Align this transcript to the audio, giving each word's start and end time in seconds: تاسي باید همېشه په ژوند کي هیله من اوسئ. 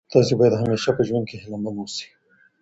تاسي 0.13 0.33
باید 0.39 0.59
همېشه 0.61 0.89
په 0.97 1.01
ژوند 1.07 1.25
کي 1.29 1.35
هیله 1.41 1.57
من 1.63 1.75
اوسئ. 1.79 2.05